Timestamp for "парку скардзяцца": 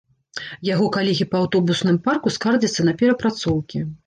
2.09-2.89